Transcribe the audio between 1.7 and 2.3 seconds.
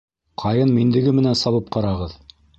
ҡарағыҙ.